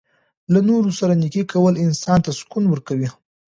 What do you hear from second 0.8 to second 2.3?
سره نیکي کول انسان